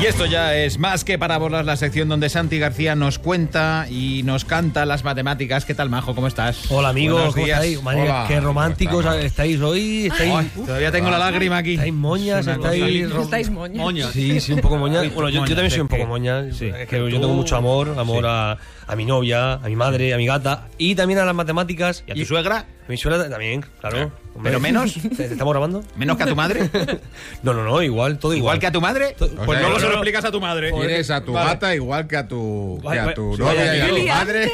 [0.00, 4.22] Y esto ya es más que parábolas, la sección donde Santi García nos cuenta y
[4.22, 5.66] nos canta las matemáticas.
[5.66, 6.14] ¿Qué tal, Majo?
[6.14, 6.70] ¿Cómo estás?
[6.70, 7.58] Hola amigos, Buenos ¿cómo días.
[7.58, 7.82] estáis?
[7.82, 8.24] Madre mía, Hola.
[8.28, 10.06] qué románticos estáis hoy.
[10.06, 11.74] Estáis, Ay, todavía tengo la lágrima aquí.
[11.74, 12.82] estáis moñas, estáis...
[12.82, 13.14] linda.
[13.14, 14.10] rom- Estáis moñas.
[14.12, 15.12] Sí, sí, un poco moñas.
[15.12, 16.08] Bueno, yo, yo también soy un poco ¿de qué?
[16.08, 16.44] moña.
[16.52, 16.66] Sí.
[16.74, 18.56] Es que yo tengo mucho amor, amor a,
[18.86, 22.04] a mi novia, a mi madre, a mi gata y también a las matemáticas.
[22.06, 22.64] ¿Y a tu suegra?
[22.90, 24.10] Mi suegra también, claro.
[24.34, 24.50] Hombre.
[24.50, 24.94] ¿Pero menos?
[25.02, 25.82] ¿Te- te ¿Estamos grabando?
[25.96, 26.68] ¿Menos que a tu madre?
[27.42, 28.56] No, no, no, igual, todo igual.
[28.56, 29.14] ¿Igual que a tu madre?
[29.16, 30.72] Pues sea, luego se lo no- explicas a tu madre.
[30.72, 31.50] Quieres a tu Vale.
[31.50, 34.50] gata igual que a tu, que a tu Sí, novia y a tu madre.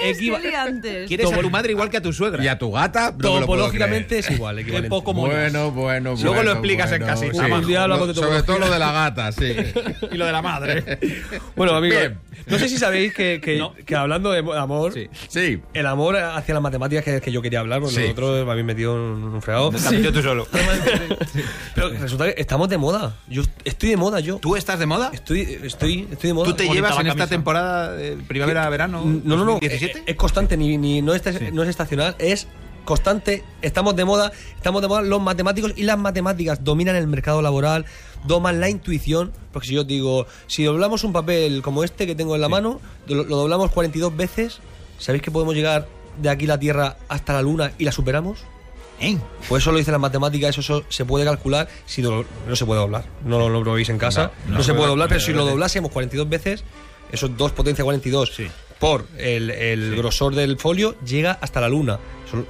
[1.08, 2.44] ¿Quieres a tu madre igual que a tu suegra?
[2.44, 3.12] Y a tu gata.
[3.18, 4.88] no lo Topológicamente es igual, equivalente.
[4.90, 5.50] poco moñas.
[5.52, 7.26] Bueno, bueno, Luego bueno, lo explicas en bueno, sí.
[7.28, 9.52] De Sobre todo lo de la gata, sí.
[10.12, 10.98] y lo de la madre.
[11.56, 12.18] Bueno, amigos, Bien.
[12.46, 13.74] no sé si sabéis que, que, No.
[13.74, 15.08] que hablando de amor, Sí.
[15.28, 15.60] Sí.
[15.74, 18.12] el amor hacia las matemáticas que, que yo quería hablar, porque Sí.
[18.44, 19.70] Me habéis metido en un fregado.
[19.70, 20.46] Te has metido tú solo.
[21.74, 23.16] Pero resulta que estamos de moda.
[23.28, 24.38] Yo estoy de moda, yo.
[24.38, 25.10] ¿Tú estás de moda?
[25.12, 26.46] Estoy, estoy, estoy de moda.
[26.46, 29.52] ¿Tú te llevas en esta temporada de primavera-verano No, no, no.
[29.52, 29.98] 2017?
[30.00, 32.46] Es, es constante, ni, ni- no, es, no es estacional, es
[32.84, 33.42] constante.
[33.62, 37.84] Estamos de moda, estamos de moda los matemáticos y las matemáticas dominan el mercado laboral,
[38.24, 39.32] doman la intuición.
[39.52, 42.80] Porque si yo digo, si doblamos un papel como este que tengo en la mano,
[43.08, 44.60] lo, lo doblamos 42 veces,
[44.98, 45.88] ¿sabéis que podemos llegar
[46.18, 48.40] de aquí la Tierra hasta la Luna y la superamos?
[49.00, 49.18] ¿Eh?
[49.48, 52.64] Pues eso lo dice las matemáticas, eso, eso se puede calcular si no, no se
[52.64, 53.04] puede doblar.
[53.24, 54.30] No lo, lo probéis en casa.
[54.46, 56.64] No, No, no se puede doblar, pero si lo doblásemos 42 veces,
[57.12, 58.46] eso 2 potencia 42 Sí.
[58.78, 61.98] por el, el grosor del folio, llega hasta la luna.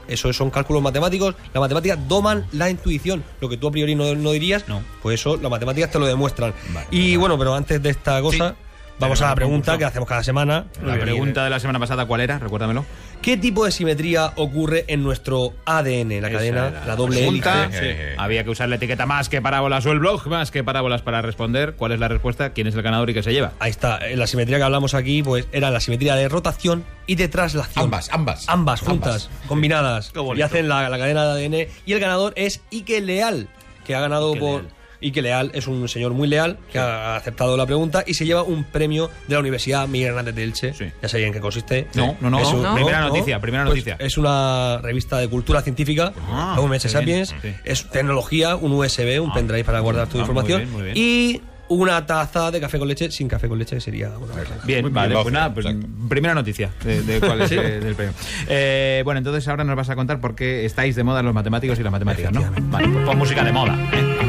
[0.08, 1.34] Eso son cálculos matemáticos.
[1.52, 3.22] Las matemáticas doman la intuición.
[3.40, 4.82] Lo que tú a priori no, no dirías, No.
[5.02, 6.54] pues eso, las matemáticas te lo demuestran.
[6.72, 8.54] Vale, y bueno, pero antes de esta cosa,
[8.98, 10.66] vamos a la pregunta que hacemos cada semana.
[10.82, 12.38] La pregunta de la semana pasada, ¿cuál era?
[12.38, 12.84] Recuérdamelo.
[13.22, 16.20] ¿Qué tipo de simetría ocurre en nuestro ADN?
[16.20, 17.64] La Esa cadena, era la doble pregunta.
[17.64, 17.92] hélice.
[17.92, 18.14] Sí.
[18.18, 21.22] Había que usar la etiqueta más que parábolas o el blog más que parábolas para
[21.22, 21.74] responder.
[21.74, 22.50] ¿Cuál es la respuesta?
[22.50, 23.52] ¿Quién es el ganador y qué se lleva?
[23.58, 27.28] Ahí está, la simetría que hablamos aquí, pues era la simetría de rotación y de
[27.28, 27.84] traslación.
[27.86, 28.44] Ambas, ambas.
[28.48, 30.12] Ambas juntas, combinadas.
[30.36, 31.68] Y hacen la, la cadena de ADN.
[31.84, 33.48] Y el ganador es Ike Leal,
[33.84, 34.75] que ha ganado Ike por.
[35.06, 35.16] Leal.
[35.16, 38.42] Ike Leal es un señor muy leal que ha aceptado la pregunta y se lleva
[38.42, 40.74] un premio de la Universidad Miguel Hernández de Elche.
[40.74, 40.86] Sí.
[41.02, 41.86] Ya sabéis en qué consiste.
[41.94, 42.74] No, no, no, un- no.
[42.74, 43.96] Primera noticia, primera Pues noticia.
[43.98, 47.34] es una revista de cultura científica, Ah, qué Sapiens.
[47.42, 47.52] sí.
[47.64, 49.34] Es tecnología, un USB, un Ah.
[49.34, 50.58] pendrive para guardar tu Ah, muy información.
[50.60, 50.96] bien, muy bien.
[50.96, 54.34] Y una taza de café con leche sin café con leche sería una
[54.64, 55.86] Bien, Muy vale, pues nada, pues exacto.
[56.08, 58.14] primera noticia de, de cuál es eh, del premio.
[58.48, 61.78] Eh, bueno, entonces ahora nos vas a contar por qué estáis de moda los matemáticos
[61.78, 62.42] y las matemáticas, ¿no?
[62.70, 63.76] Vale, pues pon música de moda.
[63.92, 64.25] ¿eh?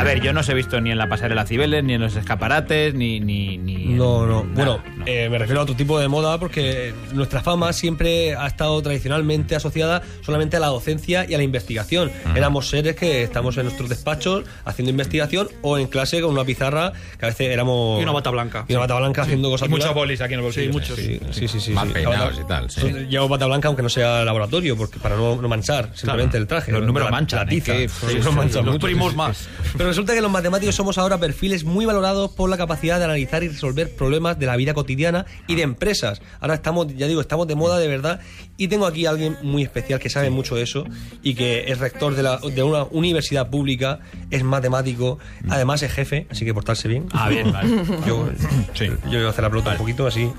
[0.00, 2.16] A ver, yo no os he visto ni en la pasarela Cibeles, ni en los
[2.16, 3.20] escaparates, ni...
[3.20, 4.42] ni, ni No, no.
[4.44, 5.04] nada, Bueno, no.
[5.06, 9.56] eh, me refiero a otro tipo de moda porque nuestra fama siempre ha estado tradicionalmente
[9.56, 12.10] asociada solamente a la docencia y a la investigación.
[12.34, 16.92] Éramos seres que estamos en nuestros despachos haciendo investigación o en clase con una pizarra
[17.18, 18.00] que a veces éramos...
[18.00, 18.64] Y una bata blanca.
[18.68, 20.66] Y una bata blanca haciendo cosas Y muchos bolis aquí en el bolsillo.
[20.66, 20.96] Sí, muchos.
[20.96, 21.60] Sí, sí, sí.
[21.60, 21.94] sí, Mal sí.
[21.94, 22.82] peinados y tal, sí.
[22.82, 26.46] bata- Llevo bata blanca aunque no sea laboratorio, porque para no, no manchar simplemente el
[26.46, 26.72] traje.
[26.72, 27.72] Los números La- manchan, La tiza.
[27.72, 29.48] Que- Los sí, sí, primos más.
[29.76, 33.42] Pero resulta que los matemáticos somos ahora perfiles muy valorados por la capacidad de analizar
[33.42, 36.20] y resolver problemas de la vida cotidiana y de empresas.
[36.40, 38.20] Ahora estamos, ya digo, estamos de moda de verdad.
[38.56, 40.84] Y tengo aquí a alguien muy especial que sabe mucho de eso
[41.22, 45.18] y que es rector de, la, de una universidad pública, es matemático,
[45.48, 47.06] además es jefe, así que portarse bien.
[47.12, 47.70] Ah, bien, vale.
[48.06, 48.28] Yo,
[48.74, 48.86] Sí.
[49.10, 50.30] yo voy a hacer la pelota un poquito así.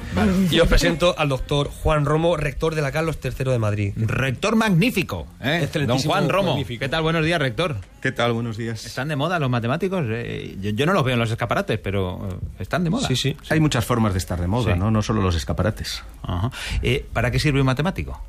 [0.51, 3.93] Y os presento al doctor Juan Romo, rector de la Carlos III de Madrid.
[3.95, 5.67] Rector magnífico, ¿eh?
[5.87, 6.49] Don Juan Romo.
[6.49, 6.79] magnífico.
[6.81, 7.01] ¿Qué tal?
[7.01, 7.77] Buenos días, rector.
[8.01, 8.33] ¿Qué tal?
[8.33, 8.83] Buenos días.
[8.85, 10.03] ¿Están de moda los matemáticos?
[10.09, 13.07] Eh, yo, yo no los veo en los escaparates, pero eh, están de moda.
[13.07, 13.37] Sí, sí.
[13.49, 14.79] Hay muchas formas de estar de moda, Sí.
[14.79, 14.89] ¿no?
[14.89, 16.03] No solo los escaparates.
[16.23, 16.49] Ajá.
[16.81, 18.19] Eh, ¿Para qué sirve un matemático?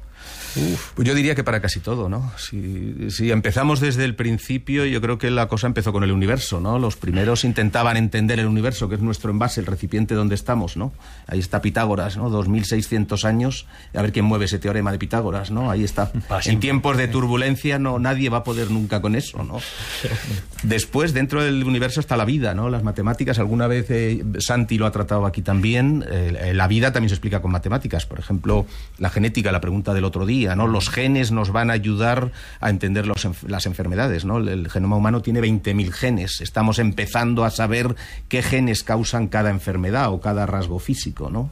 [0.94, 2.32] Pues yo diría que para casi todo, ¿no?
[2.37, 6.60] Si, si empezamos desde el principio, yo creo que la cosa empezó con el universo,
[6.60, 6.78] ¿no?
[6.78, 10.93] Los primeros intentaban entender el universo, que es nuestro envase, el recipiente donde estamos, ¿no?
[11.26, 12.31] Ahí está Pitágoras, ¿no?
[12.31, 15.70] 2600 años, a ver quién mueve ese teorema de Pitágoras, ¿no?
[15.70, 16.12] Ahí está.
[16.44, 19.58] En tiempos de turbulencia no nadie va a poder nunca con eso, ¿no?
[20.62, 22.69] Después, dentro del universo está la vida, ¿no?
[22.69, 27.08] Las matemáticas, alguna vez eh, Santi lo ha tratado aquí también, eh, la vida también
[27.08, 28.06] se explica con matemáticas.
[28.06, 28.66] Por ejemplo,
[28.98, 30.67] la genética, la pregunta del otro día, ¿no?
[30.67, 34.39] Los genes nos van a ayudar a entender las enfermedades, ¿no?
[34.39, 36.41] El, el genoma humano tiene 20.000 genes.
[36.41, 37.97] Estamos empezando a saber
[38.29, 41.50] qué genes causan cada enfermedad o cada rasgo físico, ¿no?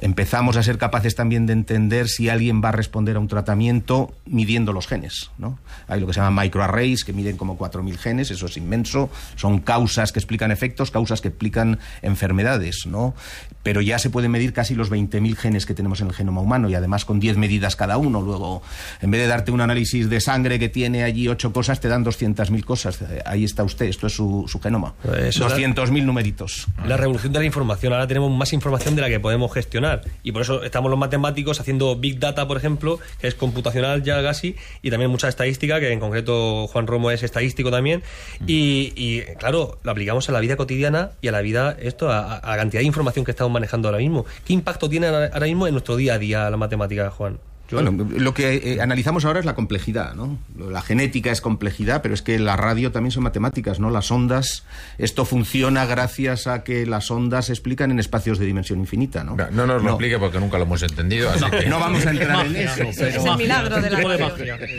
[0.00, 4.12] Empezamos a ser capaces también de entender si alguien va a responder a un tratamiento
[4.26, 5.30] midiendo los genes.
[5.38, 5.58] ¿no?
[5.88, 9.10] Hay lo que se llama microarrays, que miden como 4.000 genes, eso es inmenso.
[9.36, 12.86] Son causas que explican efectos, causas que explican enfermedades.
[12.86, 13.14] ¿no?
[13.62, 16.68] Pero ya se pueden medir casi los 20.000 genes que tenemos en el genoma humano
[16.70, 18.22] y además con 10 medidas cada uno.
[18.22, 18.62] Luego,
[19.02, 22.04] en vez de darte un análisis de sangre que tiene allí ocho cosas, te dan
[22.04, 22.98] 200.000 cosas.
[23.26, 24.94] Ahí está usted, esto es su, su genoma.
[25.18, 26.66] Eso da- 200.000 numeritos.
[26.86, 27.92] La revolución de la información.
[27.92, 29.89] Ahora tenemos más información de la que podemos gestionar.
[30.22, 34.22] Y por eso estamos los matemáticos haciendo Big Data, por ejemplo, que es computacional ya
[34.22, 38.02] casi, y también mucha estadística, que en concreto Juan Romo es estadístico también.
[38.46, 42.36] Y, y, claro, lo aplicamos a la vida cotidiana y a la vida, esto, a,
[42.36, 44.24] a la cantidad de información que estamos manejando ahora mismo.
[44.44, 47.38] ¿Qué impacto tiene ahora mismo en nuestro día a día la matemática, Juan?
[47.70, 50.38] Bueno, lo que eh, analizamos ahora es la complejidad, ¿no?
[50.58, 53.90] La genética es complejidad, pero es que la radio también son matemáticas, ¿no?
[53.90, 54.64] Las ondas,
[54.98, 59.36] esto funciona gracias a que las ondas se explican en espacios de dimensión infinita, ¿no?
[59.52, 61.30] No nos lo explique porque nunca lo hemos entendido.
[61.30, 61.66] Así que...
[61.68, 64.34] No vamos a entrar en eso, Es pero, el milagro de la radio.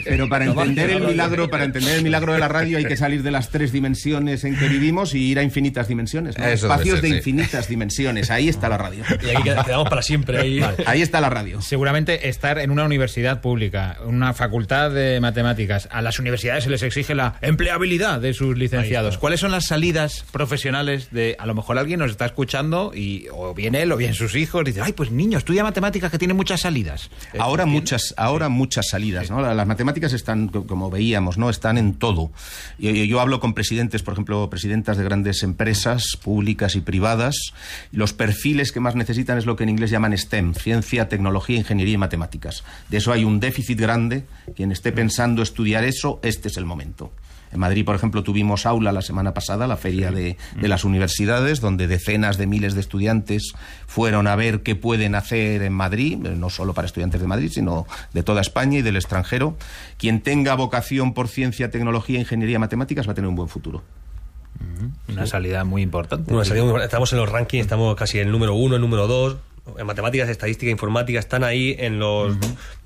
[0.05, 3.23] pero para entender el milagro, para entender el milagro de la radio hay que salir
[3.23, 7.09] de las tres dimensiones en que vivimos y ir a infinitas dimensiones, Espacios ser, de
[7.09, 7.15] sí.
[7.17, 8.29] infinitas dimensiones.
[8.31, 9.03] Ahí está la radio.
[9.09, 10.61] Y aquí qued- quedamos para siempre ahí.
[10.85, 11.61] Ahí está la radio.
[11.61, 16.83] Seguramente estar en una universidad pública, una facultad de matemáticas, a las universidades se les
[16.83, 19.17] exige la empleabilidad de sus licenciados.
[19.17, 23.53] ¿Cuáles son las salidas profesionales de, a lo mejor alguien nos está escuchando y o
[23.53, 26.61] bien él o bien sus hijos dice, ay, pues niño, estudia matemáticas que tiene muchas
[26.61, 27.09] salidas.
[27.39, 29.41] Ahora muchas, ahora muchas salidas, ¿no?
[29.41, 31.49] Las matemáticas están, co- como veíamos, ¿no?
[31.49, 32.31] Están en todo.
[32.79, 37.35] Yo, yo- hablo con presidentes, por ejemplo, presidentas de grandes empresas públicas y privadas.
[37.91, 41.93] Los perfiles que más necesitan es lo que en inglés llaman STEM, ciencia, tecnología, ingeniería
[41.93, 42.63] y matemáticas.
[42.89, 44.25] De eso hay un déficit grande.
[44.55, 47.11] Quien esté pensando estudiar eso, este es el momento.
[47.53, 51.59] En Madrid, por ejemplo, tuvimos aula la semana pasada, la feria de, de las universidades,
[51.59, 53.51] donde decenas de miles de estudiantes
[53.87, 57.51] fueron a ver qué pueden hacer en Madrid, eh, no solo para estudiantes de Madrid,
[57.53, 59.57] sino de toda España y del extranjero.
[59.97, 63.83] Quien tenga vocación por ciencia, tecnología, ingeniería y matemáticas va a tener un buen futuro.
[65.09, 66.31] Una salida muy importante.
[66.31, 69.07] Bueno, salimos muy- estamos en los rankings, estamos casi en el número uno, el número
[69.07, 69.37] dos.
[69.79, 72.35] En matemáticas, estadística, informática están ahí en los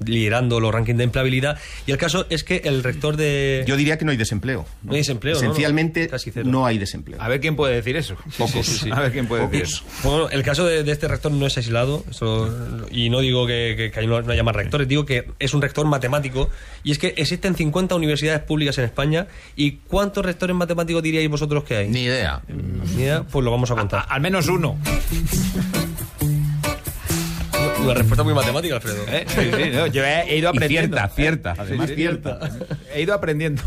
[0.05, 1.57] liderando los rankings de empleabilidad.
[1.87, 3.63] Y el caso es que el rector de.
[3.67, 4.65] Yo diría que no hay desempleo.
[4.83, 5.39] No hay desempleo, ¿no?
[5.39, 6.47] Esencialmente, Casi cero.
[6.49, 7.21] no hay desempleo.
[7.21, 8.15] A ver quién puede decir eso.
[8.37, 8.85] Pocos.
[8.91, 9.83] A ver quién puede decir eso.
[10.03, 13.73] Bueno, el caso de, de este rector no es aislado, eso- y no digo que,
[13.77, 16.49] que- que no haya más rectores, digo que es un rector matemático,
[16.83, 21.63] y es que existen 50 universidades públicas en España, ¿y cuántos rectores matemáticos diríais vosotros
[21.63, 21.89] que hay?
[21.89, 22.41] Ni idea.
[22.47, 24.05] Ni idea, Pues lo vamos a contar.
[24.09, 24.77] Al menos uno.
[27.85, 29.03] Una respuesta muy matemática, Alfredo.
[29.07, 29.25] ¿Eh?
[29.27, 30.97] Sí, sí, no, yo he, ido Y aprendiendo.
[30.97, 32.39] cierta, cierta, además sí, cierta.
[32.93, 33.61] He ido aprendiendo.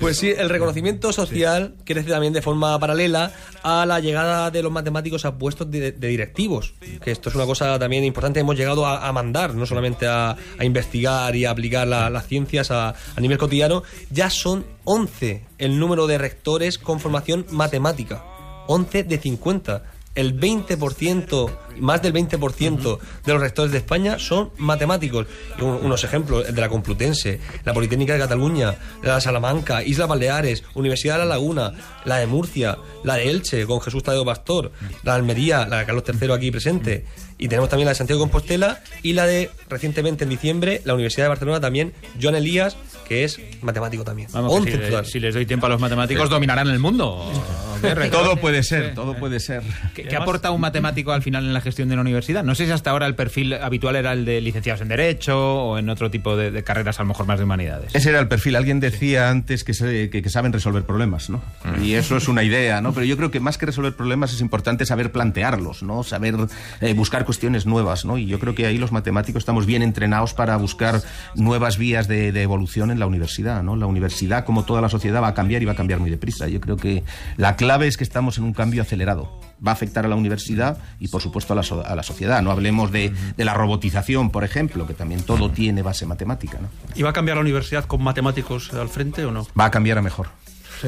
[0.00, 3.30] Pues sí, el reconocimiento social crece también de forma paralela
[3.62, 6.74] a la llegada de los matemáticos a puestos de, de directivos,
[7.04, 8.40] que esto es una cosa también importante.
[8.40, 12.26] Hemos llegado a, a mandar, no solamente a, a investigar y a aplicar la- las
[12.26, 13.82] ciencias a, a nivel cotidiano.
[14.10, 18.24] Ya son 11 el número de rectores con formación matemática.
[18.66, 19.82] 11 de 50.
[20.14, 21.50] El 20%,
[21.80, 25.26] más del 20% de los rectores de España son matemáticos.
[25.58, 30.08] Un- unos ejemplos, el de la Complutense, la Politécnica de Cataluña, la de Salamanca, Islas
[30.08, 31.72] Baleares, Universidad de La Laguna,
[32.04, 34.70] la de Murcia, la de Elche con Jesús Tadeo Pastor,
[35.02, 37.06] la de Almería, la de Carlos III aquí presente.
[37.38, 40.92] Y tenemos también la de Santiago de Compostela y la de, recientemente en diciembre, la
[40.94, 42.76] Universidad de Barcelona también, Joan Elías,
[43.08, 44.28] que es matemático también.
[44.32, 45.06] Vamos, que 11 si, total.
[45.06, 47.32] si les doy tiempo a los matemáticos, dominarán el mundo.
[48.10, 49.62] Todo puede ser, todo puede ser.
[49.94, 52.44] ¿Qué, qué aporta un matemático al final en la gestión de una universidad?
[52.44, 55.78] No sé si hasta ahora el perfil habitual era el de licenciados en Derecho o
[55.78, 57.94] en otro tipo de, de carreras, a lo mejor más de humanidades.
[57.94, 58.56] Ese era el perfil.
[58.56, 61.42] Alguien decía antes que, se- que- que saben resolver problemas, ¿no?
[61.82, 62.92] Y eso es una idea, ¿no?
[62.92, 66.02] Pero yo creo que más que resolver problemas es importante saber plantearlos, ¿no?
[66.02, 66.34] Saber
[66.80, 68.18] eh, buscar cuestiones nuevas, ¿no?
[68.18, 71.00] Y yo creo que ahí los matemáticos estamos bien entrenados para buscar
[71.34, 73.76] nuevas vías de, de evolución en la universidad, ¿no?
[73.76, 76.48] La universidad, como toda la sociedad, va a cambiar y va a cambiar muy deprisa.
[76.48, 77.02] Yo creo que
[77.36, 79.40] la clave es que estamos en un cambio acelerado.
[79.66, 82.42] Va a afectar a la universidad y, por supuesto, a la, so- a la sociedad.
[82.42, 86.68] No hablemos de, de la robotización, por ejemplo, que también todo tiene base matemática, ¿no?
[86.94, 89.46] ¿Y va a cambiar la universidad con matemáticos al frente o no?
[89.58, 90.28] Va a cambiar a mejor.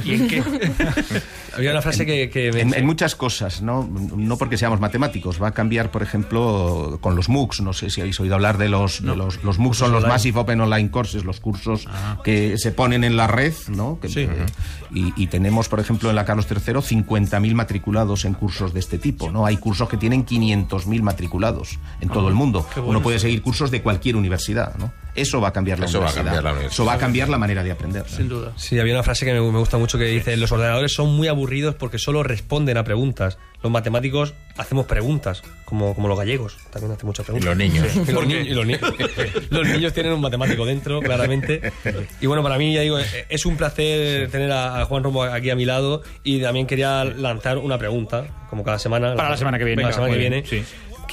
[0.04, 0.42] ¿Y en qué?
[1.56, 3.88] Había una frase que, que me- En, en muchas cosas, ¿no?
[4.16, 5.40] No porque seamos matemáticos.
[5.42, 7.60] Va a cambiar, por ejemplo, con los MOOCs.
[7.60, 10.40] No sé si habéis oído hablar de los, de los, los MOOCs, son los Massive
[10.40, 11.86] Open Online Courses, los cursos
[12.24, 13.98] que se ponen en la red, ¿no?
[14.00, 14.28] Que- Sí.
[14.92, 18.98] y, y tenemos, por ejemplo, en la Carlos III 50.000 matriculados en cursos de este
[18.98, 19.44] tipo, ¿no?
[19.46, 22.66] Hay cursos que tienen 500.000 matriculados en todo el mundo.
[22.76, 23.22] bueno Uno puede eso.
[23.26, 24.92] seguir cursos de cualquier universidad, ¿no?
[25.14, 26.72] Eso va a cambiar la, Eso va a cambiar la universidad.
[26.72, 28.04] Eso va a cambiar la manera de aprender.
[28.08, 28.52] Sin duda.
[28.56, 31.28] Sí, había una frase que me, me gusta mucho que dice, los ordenadores son muy
[31.28, 33.38] aburridos porque solo responden a preguntas.
[33.62, 37.48] Los matemáticos hacemos preguntas, como, como los gallegos, también hacen muchas Y preguntas.
[37.48, 37.86] los niños.
[38.08, 38.76] Y los, ni- y los ni-
[39.50, 41.72] los niños tienen un matemático dentro, claramente.
[42.20, 45.48] Y bueno, para mí, ya digo, es un placer tener a, a Juan Romo aquí
[45.50, 49.14] a mi lado y también quería lanzar una pregunta, como cada semana.
[49.14, 49.82] Para la semana que viene.
[49.82, 50.44] Para la semana que viene.
[50.44, 50.62] sí.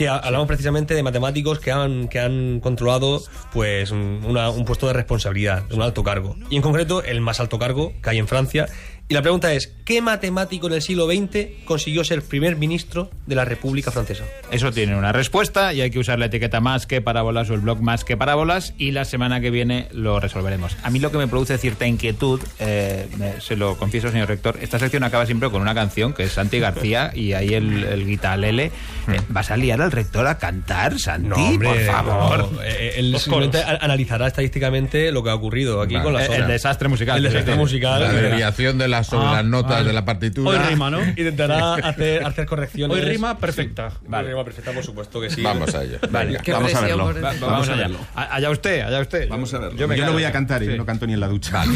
[0.01, 3.21] Que ha- hablamos precisamente de matemáticos que han, que han controlado
[3.53, 6.35] pues un- una- un puesto de responsabilidad, un alto cargo.
[6.49, 8.65] Y en concreto, el más alto cargo que hay en Francia.
[9.11, 13.35] Y la pregunta es, ¿qué matemático en el siglo XX consiguió ser primer ministro de
[13.35, 14.23] la República Francesa?
[14.51, 17.59] Eso tiene una respuesta y hay que usar la etiqueta más que parábolas o el
[17.59, 20.77] blog más que parábolas y la semana que viene lo resolveremos.
[20.83, 23.05] A mí lo que me produce cierta inquietud, eh,
[23.41, 26.59] se lo confieso, señor rector, esta sección acaba siempre con una canción que es Santi
[26.59, 28.71] García y ahí el, el guitarlele.
[29.09, 31.57] Eh, ¿Vas a liar al rector a cantar, Santi?
[31.57, 32.49] por favor.
[32.53, 32.61] no.
[32.63, 36.03] Eh, Él simplemente analizará estadísticamente lo que ha ocurrido aquí Vale.
[36.05, 36.47] con las Eh, el horas.
[36.47, 37.17] desastre musical.
[37.17, 38.01] El desastre musical.
[38.03, 39.87] La desviación de las, sobre Ah, las notas vale.
[39.87, 40.49] de la partitura.
[40.49, 41.03] Hoy rima, ¿no?
[41.09, 42.95] Intentará hacer, hacer correcciones.
[42.97, 43.91] Hoy rima perfecta.
[44.07, 44.29] Vale.
[44.29, 45.41] Rima perfecta, por supuesto que sí.
[45.41, 45.97] Vamos a ello.
[46.09, 47.05] Vale, Vamos a verlo.
[47.05, 47.81] Va- Vamos vamos a allá.
[47.83, 47.97] verlo.
[48.15, 49.29] Allá usted, allá usted.
[49.29, 49.73] Vamos a verlo.
[49.73, 50.13] Yo, Yo, me no quedo.
[50.13, 50.71] voy a cantar y Sí.
[50.71, 51.63] yo no canto ni en la ducha.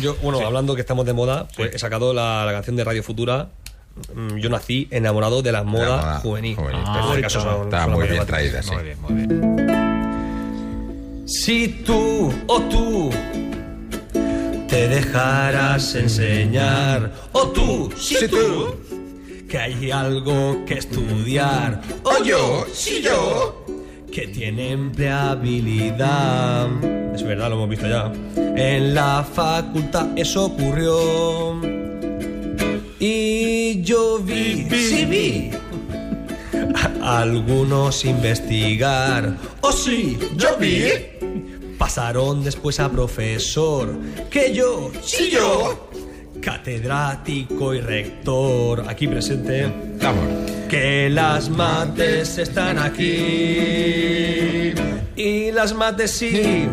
[0.00, 3.02] Yo, bueno, hablando que estamos de moda, pues he sacado la, la canción de Radio
[3.02, 3.48] Futura.
[4.14, 6.56] mm, Yo nací enamorado de la moda, La moda juvenil.
[6.56, 8.70] juvenil, En este caso son- Está son las muy bien traída, sí.
[8.72, 11.26] Muy bien, muy bien.
[11.26, 13.10] Si tú o tú
[14.68, 18.76] te dejarás enseñar, o tú, si tú,
[19.48, 23.64] que hay algo que estudiar, o yo, si yo,
[24.12, 26.68] que tiene empleabilidad.
[27.14, 28.12] Es verdad, lo hemos visto ya.
[28.36, 31.60] En la facultad eso ocurrió.
[33.00, 35.50] Y yo vi, sí vi,
[37.00, 39.34] a algunos investigar.
[39.62, 41.17] O sí, yo vi.
[41.78, 43.96] Pasaron después a profesor.
[44.30, 45.88] Que yo, sí yo.
[46.42, 48.84] Catedrático y rector.
[48.88, 49.72] Aquí presente.
[50.02, 50.24] Vamos.
[50.68, 54.74] Que las mates están aquí.
[55.16, 56.68] Y las mates sí.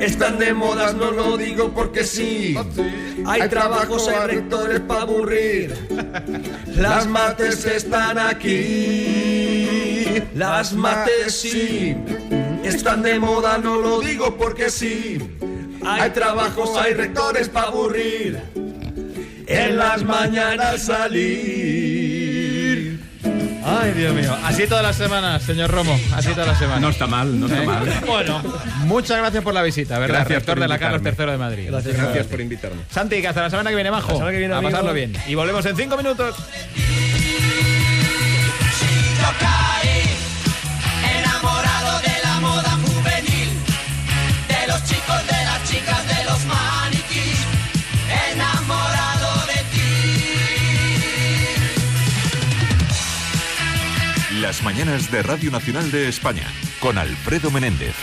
[0.00, 2.56] Están de modas, no lo digo porque sí.
[3.24, 5.74] Hay trabajos, hay rectores para aburrir.
[6.66, 9.68] Las mates están aquí.
[10.34, 11.96] Las mates sí.
[12.74, 15.18] Están de moda, no lo digo porque sí.
[15.84, 18.40] Hay trabajos, hay rectores para aburrir.
[19.46, 22.02] En las mañanas salir.
[23.64, 24.36] Ay, Dios mío.
[24.44, 25.98] Así todas las semanas, señor Romo.
[26.14, 26.80] Así todas las semanas.
[26.80, 27.66] No está mal, no está ¿Eh?
[27.66, 28.00] mal.
[28.06, 28.42] Bueno,
[28.86, 30.16] muchas gracias por la visita, ¿verdad?
[30.20, 31.02] Gracias Rector por de la Carlos.
[31.04, 31.66] III de Madrid.
[31.70, 31.96] Gracias.
[31.96, 32.82] Gracias por invitarme.
[32.90, 34.08] Santi, que hasta la semana que viene, majo.
[34.08, 34.70] La semana que viene, a amigo.
[34.72, 35.12] pasarlo bien.
[35.28, 36.34] Y volvemos en cinco minutos.
[54.52, 56.46] Las mañanas de Radio Nacional de España
[56.78, 57.94] con Alfredo Menéndez.